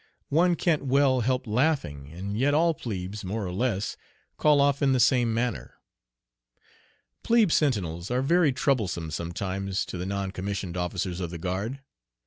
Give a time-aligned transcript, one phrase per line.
[0.29, 3.97] One can't well help laughing, and yet all plebes, more or less,
[4.35, 5.75] call off in the same manner.
[7.21, 11.81] Plebe sentinels are very troublesome sometimes to the non commissioned officers of the guard.